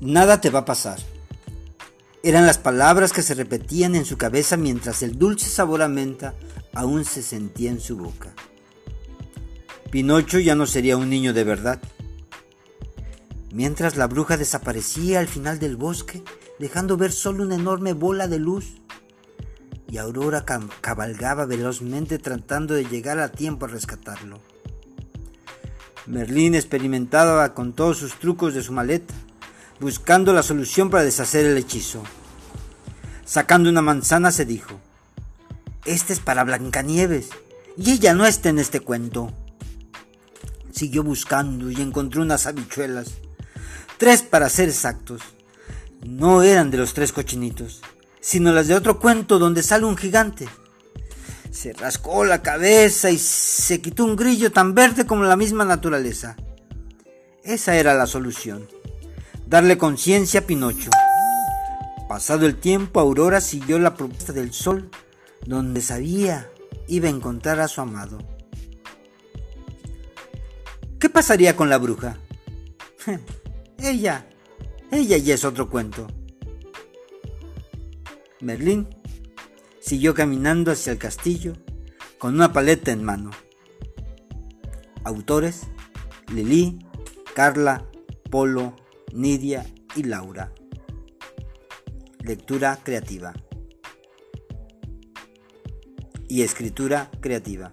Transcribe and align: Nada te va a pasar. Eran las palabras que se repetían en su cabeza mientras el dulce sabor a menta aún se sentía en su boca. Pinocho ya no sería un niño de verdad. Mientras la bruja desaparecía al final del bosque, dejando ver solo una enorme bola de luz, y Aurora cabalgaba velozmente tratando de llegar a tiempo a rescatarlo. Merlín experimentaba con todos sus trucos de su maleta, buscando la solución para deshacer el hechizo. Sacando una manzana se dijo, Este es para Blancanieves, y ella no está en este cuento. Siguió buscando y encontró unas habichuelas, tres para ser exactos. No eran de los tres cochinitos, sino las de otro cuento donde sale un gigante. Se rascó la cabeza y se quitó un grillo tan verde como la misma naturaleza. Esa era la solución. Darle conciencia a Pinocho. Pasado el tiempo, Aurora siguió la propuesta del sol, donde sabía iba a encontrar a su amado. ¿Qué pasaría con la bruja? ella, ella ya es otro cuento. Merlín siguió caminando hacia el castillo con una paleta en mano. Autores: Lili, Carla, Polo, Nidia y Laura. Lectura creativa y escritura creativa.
Nada 0.00 0.40
te 0.40 0.50
va 0.50 0.60
a 0.60 0.64
pasar. 0.64 0.98
Eran 2.22 2.44
las 2.44 2.58
palabras 2.58 3.12
que 3.12 3.22
se 3.22 3.34
repetían 3.34 3.94
en 3.94 4.04
su 4.04 4.18
cabeza 4.18 4.56
mientras 4.56 5.02
el 5.02 5.18
dulce 5.18 5.48
sabor 5.48 5.82
a 5.82 5.88
menta 5.88 6.34
aún 6.74 7.04
se 7.04 7.22
sentía 7.22 7.70
en 7.70 7.80
su 7.80 7.96
boca. 7.96 8.34
Pinocho 9.90 10.38
ya 10.38 10.54
no 10.54 10.66
sería 10.66 10.96
un 10.96 11.08
niño 11.08 11.32
de 11.32 11.44
verdad. 11.44 11.80
Mientras 13.52 13.96
la 13.96 14.06
bruja 14.06 14.36
desaparecía 14.36 15.20
al 15.20 15.28
final 15.28 15.58
del 15.58 15.76
bosque, 15.76 16.22
dejando 16.58 16.96
ver 16.96 17.12
solo 17.12 17.44
una 17.44 17.54
enorme 17.54 17.94
bola 17.94 18.28
de 18.28 18.38
luz, 18.38 18.74
y 19.88 19.98
Aurora 19.98 20.44
cabalgaba 20.80 21.46
velozmente 21.46 22.18
tratando 22.18 22.74
de 22.74 22.84
llegar 22.84 23.18
a 23.20 23.30
tiempo 23.30 23.64
a 23.64 23.68
rescatarlo. 23.68 24.40
Merlín 26.06 26.54
experimentaba 26.54 27.54
con 27.54 27.72
todos 27.72 27.98
sus 27.98 28.18
trucos 28.18 28.52
de 28.52 28.62
su 28.62 28.72
maleta, 28.72 29.14
buscando 29.80 30.32
la 30.32 30.42
solución 30.42 30.90
para 30.90 31.04
deshacer 31.04 31.46
el 31.46 31.58
hechizo. 31.58 32.02
Sacando 33.24 33.68
una 33.68 33.82
manzana 33.82 34.30
se 34.30 34.44
dijo, 34.44 34.80
Este 35.84 36.12
es 36.12 36.20
para 36.20 36.44
Blancanieves, 36.44 37.28
y 37.76 37.92
ella 37.92 38.14
no 38.14 38.26
está 38.26 38.48
en 38.48 38.58
este 38.58 38.80
cuento. 38.80 39.32
Siguió 40.72 41.02
buscando 41.02 41.70
y 41.70 41.80
encontró 41.80 42.22
unas 42.22 42.46
habichuelas, 42.46 43.14
tres 43.98 44.22
para 44.22 44.48
ser 44.48 44.68
exactos. 44.68 45.22
No 46.04 46.42
eran 46.42 46.70
de 46.70 46.78
los 46.78 46.94
tres 46.94 47.12
cochinitos, 47.12 47.80
sino 48.20 48.52
las 48.52 48.68
de 48.68 48.74
otro 48.74 48.98
cuento 48.98 49.38
donde 49.38 49.62
sale 49.62 49.86
un 49.86 49.96
gigante. 49.96 50.48
Se 51.50 51.72
rascó 51.72 52.24
la 52.24 52.42
cabeza 52.42 53.10
y 53.10 53.18
se 53.18 53.80
quitó 53.80 54.04
un 54.04 54.14
grillo 54.14 54.52
tan 54.52 54.74
verde 54.74 55.06
como 55.06 55.24
la 55.24 55.36
misma 55.36 55.64
naturaleza. 55.64 56.36
Esa 57.42 57.76
era 57.76 57.94
la 57.94 58.06
solución. 58.06 58.68
Darle 59.46 59.78
conciencia 59.78 60.40
a 60.40 60.42
Pinocho. 60.42 60.90
Pasado 62.08 62.46
el 62.46 62.56
tiempo, 62.56 62.98
Aurora 62.98 63.40
siguió 63.40 63.78
la 63.78 63.94
propuesta 63.94 64.32
del 64.32 64.52
sol, 64.52 64.90
donde 65.44 65.82
sabía 65.82 66.50
iba 66.88 67.06
a 67.06 67.12
encontrar 67.12 67.60
a 67.60 67.68
su 67.68 67.80
amado. 67.80 68.18
¿Qué 70.98 71.08
pasaría 71.08 71.54
con 71.54 71.70
la 71.70 71.78
bruja? 71.78 72.18
ella, 73.78 74.26
ella 74.90 75.16
ya 75.16 75.34
es 75.34 75.44
otro 75.44 75.70
cuento. 75.70 76.08
Merlín 78.40 78.88
siguió 79.80 80.12
caminando 80.14 80.72
hacia 80.72 80.92
el 80.92 80.98
castillo 80.98 81.52
con 82.18 82.34
una 82.34 82.52
paleta 82.52 82.90
en 82.90 83.04
mano. 83.04 83.30
Autores: 85.04 85.68
Lili, 86.32 86.80
Carla, 87.34 87.84
Polo, 88.28 88.74
Nidia 89.12 89.64
y 89.94 90.02
Laura. 90.02 90.52
Lectura 92.20 92.78
creativa 92.82 93.32
y 96.28 96.42
escritura 96.42 97.10
creativa. 97.20 97.72